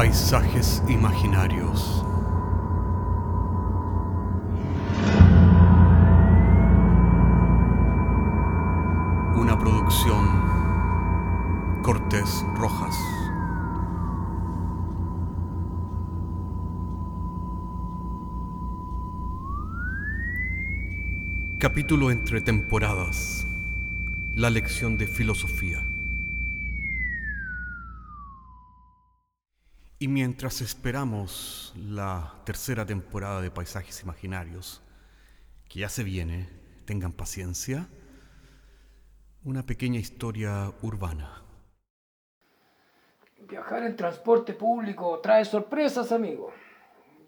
Paisajes 0.00 0.82
imaginarios. 0.88 2.02
Una 9.36 9.58
producción 9.58 10.24
Cortés 11.82 12.42
Rojas. 12.54 12.96
Capítulo 21.58 22.10
entre 22.10 22.40
temporadas. 22.40 23.46
La 24.34 24.48
lección 24.48 24.96
de 24.96 25.06
filosofía. 25.06 25.89
Y 30.02 30.08
mientras 30.08 30.62
esperamos 30.62 31.74
la 31.76 32.32
tercera 32.46 32.86
temporada 32.86 33.42
de 33.42 33.50
Paisajes 33.50 34.02
Imaginarios, 34.02 34.80
que 35.68 35.80
ya 35.80 35.90
se 35.90 36.02
viene, 36.04 36.48
tengan 36.86 37.12
paciencia, 37.12 37.86
una 39.44 39.62
pequeña 39.66 40.00
historia 40.00 40.72
urbana. 40.80 41.42
Viajar 43.46 43.82
en 43.82 43.94
transporte 43.94 44.54
público 44.54 45.18
trae 45.18 45.44
sorpresas, 45.44 46.12
amigo. 46.12 46.50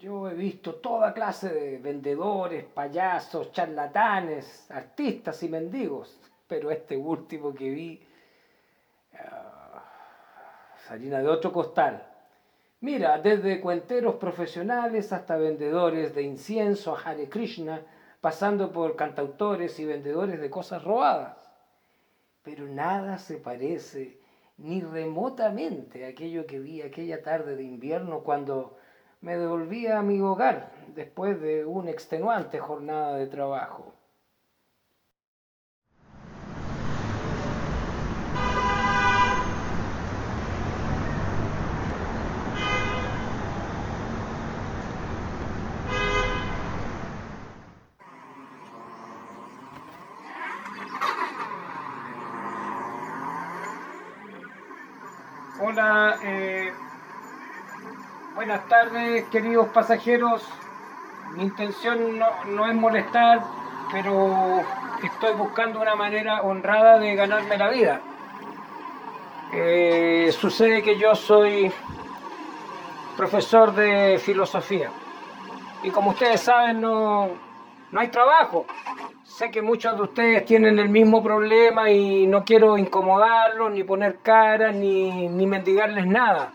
Yo 0.00 0.30
he 0.30 0.34
visto 0.34 0.76
toda 0.76 1.12
clase 1.12 1.52
de 1.52 1.76
vendedores, 1.76 2.64
payasos, 2.64 3.52
charlatanes, 3.52 4.70
artistas 4.70 5.42
y 5.42 5.50
mendigos, 5.50 6.18
pero 6.48 6.70
este 6.70 6.96
último 6.96 7.52
que 7.52 7.68
vi 7.68 8.08
ah, 9.12 9.84
salina 10.88 11.18
de 11.18 11.28
otro 11.28 11.52
costal. 11.52 12.08
Mira, 12.82 13.16
desde 13.18 13.60
cuenteros 13.60 14.16
profesionales 14.16 15.12
hasta 15.12 15.36
vendedores 15.36 16.16
de 16.16 16.22
incienso 16.22 16.96
a 16.96 17.00
Hare 17.00 17.28
Krishna, 17.28 17.86
pasando 18.20 18.72
por 18.72 18.96
cantautores 18.96 19.78
y 19.78 19.84
vendedores 19.84 20.40
de 20.40 20.50
cosas 20.50 20.82
robadas. 20.82 21.38
Pero 22.42 22.66
nada 22.66 23.18
se 23.18 23.36
parece 23.36 24.18
ni 24.56 24.80
remotamente 24.80 26.04
a 26.04 26.08
aquello 26.08 26.44
que 26.44 26.58
vi 26.58 26.82
aquella 26.82 27.22
tarde 27.22 27.54
de 27.54 27.62
invierno 27.62 28.24
cuando 28.24 28.76
me 29.20 29.36
devolvía 29.36 30.00
a 30.00 30.02
mi 30.02 30.20
hogar 30.20 30.72
después 30.96 31.40
de 31.40 31.64
una 31.64 31.92
extenuante 31.92 32.58
jornada 32.58 33.16
de 33.16 33.28
trabajo. 33.28 33.94
Hola, 55.64 56.18
eh, 56.24 56.72
buenas 58.34 58.66
tardes 58.68 59.24
queridos 59.24 59.68
pasajeros. 59.68 60.42
Mi 61.36 61.44
intención 61.44 62.18
no, 62.18 62.66
es 62.66 62.74
molestar, 62.74 63.42
pero 63.90 64.60
estoy 65.02 65.34
buscando 65.34 65.80
una 65.80 65.94
manera 65.94 66.42
honrada 66.42 66.98
de 66.98 67.14
ganarme 67.14 67.56
la 67.56 67.70
vida. 67.70 68.00
Eh, 69.52 70.30
sucede 70.38 70.82
que 70.82 70.98
yo 70.98 71.14
soy 71.14 71.70
profesor 73.16 73.74
de 73.74 74.18
filosofía 74.18 74.90
y 75.82 75.90
como 75.90 76.10
ustedes 76.10 76.40
saben 76.40 76.80
no, 76.80 77.28
no 77.90 78.00
hay 78.00 78.08
trabajo. 78.08 78.66
Sé 79.24 79.50
que 79.50 79.62
muchos 79.62 79.96
de 79.96 80.02
ustedes 80.02 80.44
tienen 80.44 80.78
el 80.78 80.88
mismo 80.88 81.22
problema 81.22 81.90
y 81.90 82.26
no 82.26 82.44
quiero 82.44 82.76
incomodarlos, 82.76 83.72
ni 83.72 83.82
poner 83.82 84.18
cara, 84.18 84.72
ni, 84.72 85.28
ni 85.28 85.46
mendigarles 85.46 86.06
nada. 86.06 86.52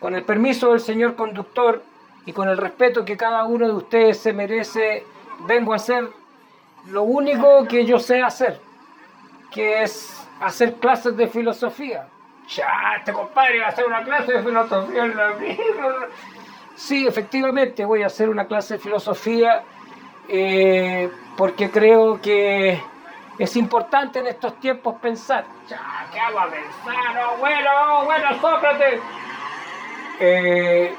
Con 0.00 0.14
el 0.14 0.24
permiso 0.24 0.70
del 0.70 0.80
señor 0.80 1.16
conductor 1.16 1.82
y 2.26 2.32
con 2.32 2.48
el 2.48 2.56
respeto 2.56 3.04
que 3.04 3.16
cada 3.16 3.44
uno 3.44 3.66
de 3.66 3.72
ustedes 3.72 4.18
se 4.18 4.32
merece, 4.32 5.04
vengo 5.46 5.72
a 5.72 5.76
hacer 5.76 6.10
lo 6.86 7.02
único 7.02 7.66
que 7.66 7.84
yo 7.84 7.98
sé 7.98 8.22
hacer, 8.22 8.60
que 9.50 9.82
es 9.82 10.26
hacer 10.40 10.74
clases 10.74 11.16
de 11.16 11.28
filosofía. 11.28 12.08
Ya, 12.48 12.96
este 12.98 13.12
compadre 13.12 13.60
va 13.60 13.66
a 13.66 13.68
hacer 13.70 13.86
una 13.86 14.04
clase 14.04 14.32
de 14.34 14.42
filosofía 14.42 15.04
en 15.04 15.16
la. 15.16 15.34
Sí, 16.76 17.06
efectivamente, 17.06 17.84
voy 17.84 18.02
a 18.02 18.06
hacer 18.06 18.28
una 18.28 18.46
clase 18.46 18.74
de 18.74 18.80
filosofía 18.80 19.62
eh, 20.28 21.10
porque 21.36 21.70
creo 21.70 22.20
que 22.20 22.80
es 23.38 23.56
importante 23.56 24.18
en 24.18 24.26
estos 24.26 24.60
tiempos 24.60 24.96
pensar. 25.00 25.44
Ya, 25.68 26.06
¿qué 26.12 26.20
hago 26.20 26.40
a 26.40 26.50
pensar? 26.50 27.24
Oh, 27.26 27.38
bueno, 27.38 27.70
oh, 27.88 28.04
bueno, 28.04 28.28
Sócrates. 28.40 29.00
Eh, 30.18 30.94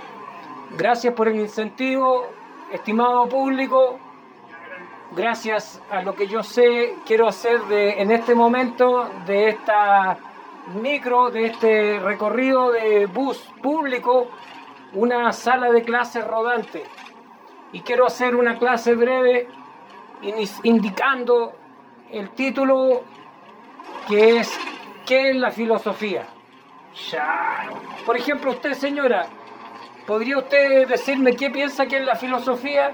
gracias 0.78 1.14
por 1.14 1.28
el 1.28 1.40
incentivo, 1.40 2.28
estimado 2.72 3.28
público. 3.28 4.00
Gracias 5.16 5.82
a 5.90 6.02
lo 6.02 6.14
que 6.14 6.28
yo 6.28 6.44
sé, 6.44 6.96
quiero 7.06 7.28
hacer 7.28 7.62
de, 7.64 8.02
en 8.02 8.12
este 8.12 8.36
momento 8.36 9.10
de 9.26 9.50
esta 9.50 10.18
micro, 10.82 11.32
de 11.32 11.46
este 11.46 12.00
recorrido 12.00 12.72
de 12.72 13.06
bus 13.06 13.38
público, 13.62 14.28
una 14.94 15.32
sala 15.32 15.72
de 15.72 15.82
clase 15.82 16.22
rodante 16.22 16.84
y 17.72 17.82
quiero 17.82 18.06
hacer 18.06 18.36
una 18.36 18.58
clase 18.58 18.96
breve 18.96 19.48
indicando 20.64 21.54
el 22.12 22.30
título 22.32 23.04
que 24.08 24.40
es 24.40 24.60
¿Qué 25.06 25.30
es 25.30 25.36
la 25.38 25.52
filosofía? 25.52 26.28
Por 28.06 28.18
ejemplo, 28.18 28.52
usted 28.52 28.74
señora, 28.74 29.28
¿podría 30.06 30.38
usted 30.38 30.88
decirme 30.88 31.36
qué 31.36 31.50
piensa 31.50 31.86
que 31.86 31.98
es 31.98 32.06
la 32.06 32.16
filosofía? 32.16 32.92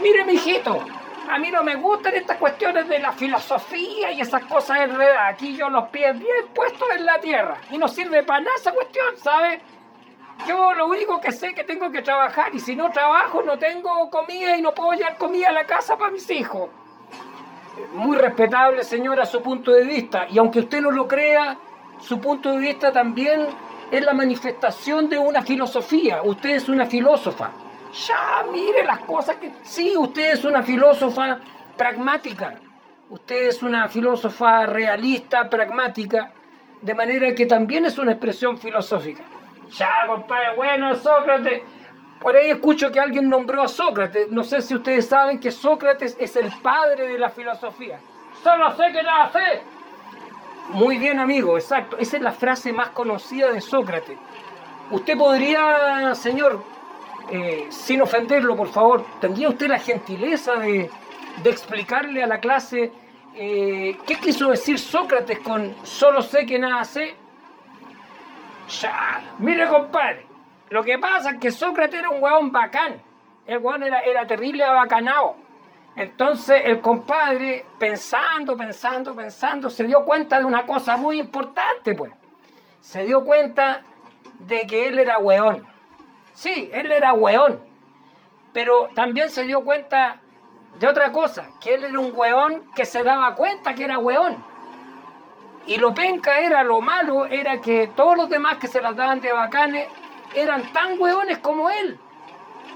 Mire, 0.00 0.24
mijito, 0.24 0.84
a 1.28 1.38
mí 1.38 1.50
no 1.50 1.62
me 1.62 1.76
gustan 1.76 2.14
estas 2.14 2.36
cuestiones 2.36 2.88
de 2.88 2.98
la 2.98 3.12
filosofía 3.12 4.12
y 4.12 4.20
esas 4.20 4.44
cosas 4.44 4.80
enredadas. 4.80 5.34
Aquí 5.34 5.56
yo 5.56 5.68
los 5.68 5.88
pies 5.88 6.18
bien 6.18 6.46
puestos 6.54 6.88
en 6.96 7.04
la 7.04 7.18
tierra. 7.20 7.56
Y 7.70 7.78
no 7.78 7.88
sirve 7.88 8.22
para 8.22 8.40
nada 8.40 8.56
esa 8.56 8.72
cuestión, 8.72 9.16
¿sabe? 9.16 9.60
Yo 10.46 10.74
lo 10.74 10.86
único 10.86 11.20
que 11.20 11.32
sé 11.32 11.48
es 11.48 11.54
que 11.54 11.64
tengo 11.64 11.90
que 11.90 12.02
trabajar 12.02 12.54
y 12.54 12.60
si 12.60 12.76
no 12.76 12.90
trabajo 12.90 13.42
no 13.42 13.58
tengo 13.58 14.10
comida 14.10 14.56
y 14.56 14.62
no 14.62 14.72
puedo 14.72 14.92
llevar 14.92 15.16
comida 15.16 15.48
a 15.48 15.52
la 15.52 15.64
casa 15.64 15.96
para 15.96 16.10
mis 16.10 16.28
hijos. 16.30 16.68
Muy 17.92 18.16
respetable, 18.16 18.84
señora, 18.84 19.26
su 19.26 19.42
punto 19.42 19.72
de 19.72 19.84
vista. 19.84 20.26
Y 20.28 20.38
aunque 20.38 20.60
usted 20.60 20.80
no 20.80 20.90
lo 20.90 21.08
crea, 21.08 21.56
su 22.00 22.20
punto 22.20 22.52
de 22.52 22.58
vista 22.58 22.92
también 22.92 23.46
es 23.90 24.04
la 24.04 24.12
manifestación 24.12 25.08
de 25.08 25.18
una 25.18 25.42
filosofía. 25.42 26.22
Usted 26.22 26.50
es 26.50 26.68
una 26.68 26.86
filósofa. 26.86 27.50
Ya, 28.06 28.44
mire 28.50 28.84
las 28.84 29.00
cosas 29.00 29.36
que... 29.36 29.52
Sí, 29.62 29.96
usted 29.96 30.32
es 30.32 30.44
una 30.44 30.62
filósofa 30.62 31.38
pragmática. 31.76 32.54
Usted 33.08 33.48
es 33.48 33.62
una 33.62 33.88
filósofa 33.88 34.66
realista, 34.66 35.48
pragmática, 35.48 36.32
de 36.82 36.94
manera 36.94 37.34
que 37.34 37.46
también 37.46 37.86
es 37.86 37.98
una 37.98 38.12
expresión 38.12 38.58
filosófica. 38.58 39.22
Ya, 39.70 40.06
compadre, 40.06 40.54
bueno, 40.56 40.94
Sócrates. 40.94 41.62
Por 42.20 42.34
ahí 42.34 42.50
escucho 42.50 42.90
que 42.90 42.98
alguien 42.98 43.28
nombró 43.28 43.62
a 43.62 43.68
Sócrates. 43.68 44.30
No 44.30 44.42
sé 44.42 44.62
si 44.62 44.74
ustedes 44.74 45.06
saben 45.06 45.38
que 45.38 45.50
Sócrates 45.50 46.16
es 46.18 46.34
el 46.36 46.50
padre 46.62 47.06
de 47.08 47.18
la 47.18 47.30
filosofía. 47.30 48.00
Solo 48.42 48.74
sé 48.76 48.92
que 48.92 49.02
nada 49.02 49.30
sé. 49.32 49.62
Muy 50.70 50.98
bien, 50.98 51.20
amigo, 51.20 51.56
exacto. 51.56 51.96
Esa 51.98 52.16
es 52.16 52.22
la 52.22 52.32
frase 52.32 52.72
más 52.72 52.90
conocida 52.90 53.52
de 53.52 53.60
Sócrates. 53.60 54.18
Usted 54.90 55.16
podría, 55.16 56.14
señor, 56.14 56.62
eh, 57.30 57.66
sin 57.70 58.02
ofenderlo, 58.02 58.56
por 58.56 58.68
favor, 58.68 59.04
¿tendría 59.20 59.48
usted 59.48 59.68
la 59.68 59.78
gentileza 59.78 60.54
de, 60.56 60.90
explicarle 61.44 62.22
a 62.22 62.26
la 62.26 62.40
clase 62.40 62.92
eh, 63.34 63.96
qué 64.06 64.14
quiso 64.16 64.50
decir 64.50 64.78
Sócrates 64.78 65.38
con 65.40 65.74
solo 65.84 66.22
sé 66.22 66.46
que 66.46 66.58
nada 66.58 66.84
sé? 66.84 67.14
Ya, 68.80 69.22
mire 69.38 69.68
compadre, 69.68 70.26
lo 70.70 70.82
que 70.82 70.98
pasa 70.98 71.30
es 71.30 71.38
que 71.38 71.50
Sócrates 71.52 72.00
era 72.00 72.10
un 72.10 72.22
hueón 72.22 72.50
bacán. 72.50 73.00
El 73.46 73.58
hueón 73.58 73.84
era, 73.84 74.00
era 74.00 74.26
terrible 74.26 74.64
abacanado. 74.64 75.36
Entonces 75.96 76.60
el 76.66 76.82
compadre, 76.82 77.64
pensando, 77.78 78.54
pensando, 78.54 79.16
pensando, 79.16 79.70
se 79.70 79.84
dio 79.84 80.04
cuenta 80.04 80.38
de 80.38 80.44
una 80.44 80.66
cosa 80.66 80.98
muy 80.98 81.18
importante, 81.18 81.94
pues. 81.94 82.12
Se 82.80 83.04
dio 83.04 83.24
cuenta 83.24 83.82
de 84.40 84.66
que 84.66 84.88
él 84.88 84.98
era 84.98 85.18
hueón. 85.18 85.66
Sí, 86.34 86.70
él 86.72 86.92
era 86.92 87.14
hueón. 87.14 87.60
Pero 88.52 88.90
también 88.94 89.30
se 89.30 89.44
dio 89.44 89.64
cuenta 89.64 90.20
de 90.78 90.86
otra 90.86 91.10
cosa, 91.12 91.48
que 91.60 91.74
él 91.74 91.84
era 91.84 91.98
un 91.98 92.12
hueón 92.14 92.70
que 92.74 92.84
se 92.84 93.02
daba 93.02 93.34
cuenta 93.34 93.74
que 93.74 93.84
era 93.84 93.98
hueón. 93.98 94.36
Y 95.66 95.78
lo 95.78 95.94
penca 95.94 96.38
era, 96.40 96.62
lo 96.62 96.82
malo, 96.82 97.24
era 97.24 97.60
que 97.60 97.88
todos 97.96 98.16
los 98.16 98.28
demás 98.28 98.58
que 98.58 98.68
se 98.68 98.82
las 98.82 98.94
daban 98.94 99.20
de 99.20 99.32
bacanes 99.32 99.88
eran 100.34 100.70
tan 100.72 101.00
hueones 101.00 101.38
como 101.38 101.70
él, 101.70 101.98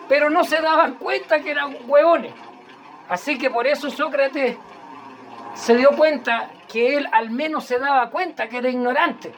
pero 0.08 0.31
no 0.31 0.43
se 0.44 0.61
daban 0.61 0.94
cuenta 0.94 1.40
que 1.40 1.50
eran 1.50 1.76
hueones. 1.87 2.32
Así 3.11 3.37
que 3.39 3.51
por 3.51 3.67
eso 3.67 3.91
Sócrates 3.91 4.57
se 5.55 5.77
dio 5.77 5.91
cuenta 5.91 6.49
que 6.69 6.97
él 6.97 7.09
al 7.11 7.31
menos 7.31 7.65
se 7.65 7.81
daba 7.81 8.09
cuenta 8.09 8.49
que 8.49 8.59
era 8.59 8.71
ignorante. 8.71 9.33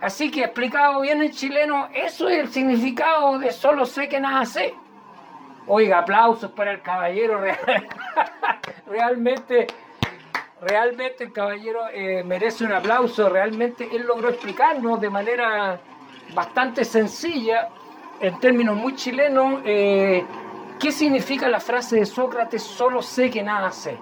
Así 0.00 0.30
que 0.30 0.44
explicado 0.44 1.02
bien 1.02 1.22
en 1.22 1.30
chileno, 1.30 1.88
eso 1.92 2.28
es 2.28 2.38
el 2.38 2.48
significado 2.48 3.38
de 3.38 3.52
solo 3.52 3.84
sé 3.84 4.08
que 4.08 4.18
nada 4.18 4.46
sé. 4.46 4.74
Oiga, 5.66 5.98
aplausos 5.98 6.50
para 6.52 6.72
el 6.72 6.80
caballero. 6.80 7.42
realmente, 8.86 9.66
realmente 10.62 11.24
el 11.24 11.32
caballero 11.34 11.88
eh, 11.92 12.24
merece 12.24 12.64
un 12.64 12.72
aplauso. 12.72 13.28
Realmente 13.28 13.88
él 13.94 14.06
logró 14.06 14.30
explicarnos 14.30 14.98
de 15.02 15.10
manera 15.10 15.78
bastante 16.34 16.82
sencilla, 16.82 17.68
en 18.20 18.40
términos 18.40 18.74
muy 18.74 18.94
chilenos, 18.94 19.60
eh, 19.66 20.24
qué 20.78 20.92
significa 20.92 21.48
la 21.48 21.60
frase 21.60 21.96
de 21.96 22.06
Sócrates, 22.06 22.62
solo 22.62 23.02
sé 23.02 23.30
que 23.30 23.42
nada 23.42 23.70
sé. 23.70 23.96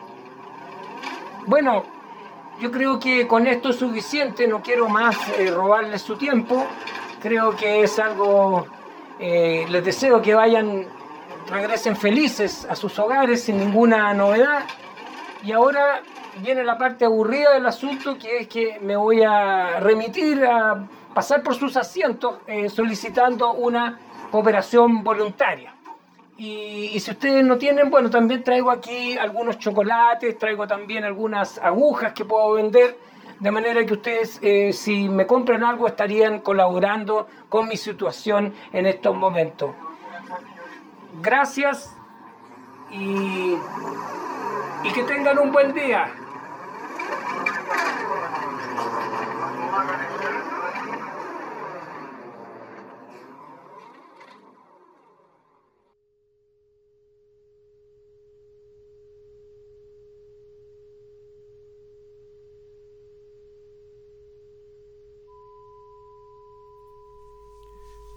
Bueno, 1.46 1.84
yo 2.60 2.70
creo 2.70 2.98
que 2.98 3.26
con 3.26 3.46
esto 3.46 3.70
es 3.70 3.76
suficiente, 3.76 4.46
no 4.46 4.62
quiero 4.62 4.88
más 4.88 5.16
eh, 5.38 5.50
robarles 5.50 6.02
su 6.02 6.16
tiempo, 6.16 6.66
creo 7.20 7.56
que 7.56 7.82
es 7.82 7.98
algo, 7.98 8.66
eh, 9.18 9.66
les 9.68 9.84
deseo 9.84 10.22
que 10.22 10.34
vayan, 10.34 10.86
regresen 11.50 11.96
felices 11.96 12.66
a 12.68 12.76
sus 12.76 12.98
hogares 12.98 13.42
sin 13.42 13.58
ninguna 13.58 14.14
novedad. 14.14 14.64
Y 15.42 15.52
ahora 15.52 16.02
viene 16.42 16.64
la 16.64 16.78
parte 16.78 17.04
aburrida 17.04 17.52
del 17.52 17.66
asunto, 17.66 18.16
que 18.18 18.38
es 18.38 18.48
que 18.48 18.78
me 18.80 18.96
voy 18.96 19.22
a 19.22 19.80
remitir 19.80 20.44
a 20.44 20.86
pasar 21.12 21.42
por 21.42 21.54
sus 21.54 21.76
asientos 21.76 22.36
eh, 22.46 22.68
solicitando 22.68 23.52
una 23.52 23.98
cooperación 24.30 25.04
voluntaria. 25.04 25.73
Y, 26.36 26.98
si 26.98 27.10
ustedes 27.12 27.44
no 27.44 27.58
tienen, 27.58 27.90
bueno, 27.90 28.10
también 28.10 28.42
traigo 28.42 28.70
aquí 28.70 29.16
algunos 29.16 29.58
chocolates, 29.58 30.36
traigo 30.36 30.66
también 30.66 31.04
algunas 31.04 31.58
agujas 31.58 32.12
que 32.12 32.24
puedo 32.24 32.54
vender, 32.54 32.98
de 33.38 33.50
manera 33.50 33.84
que 33.86 33.94
ustedes, 33.94 34.40
eh, 34.42 34.72
si 34.72 35.08
me 35.08 35.26
compran 35.26 35.62
algo, 35.62 35.86
estarían 35.86 36.40
colaborando 36.40 37.28
con 37.48 37.68
mi 37.68 37.76
situación 37.76 38.52
en 38.72 38.86
estos 38.86 39.14
momentos. 39.14 39.70
Gracias 41.22 41.96
y, 42.90 43.54
y 44.82 44.92
que 44.92 45.02
tengan 45.04 45.38
un 45.38 45.52
buen 45.52 45.72
día. 45.72 46.12